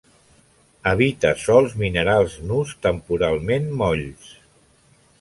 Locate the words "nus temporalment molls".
2.53-4.37